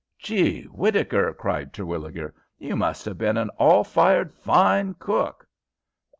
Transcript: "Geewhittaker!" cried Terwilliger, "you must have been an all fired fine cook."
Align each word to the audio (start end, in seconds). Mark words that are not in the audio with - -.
"Geewhittaker!" 0.19 1.31
cried 1.37 1.73
Terwilliger, 1.73 2.33
"you 2.57 2.75
must 2.75 3.05
have 3.05 3.19
been 3.19 3.37
an 3.37 3.49
all 3.59 3.83
fired 3.83 4.33
fine 4.33 4.95
cook." 4.97 5.47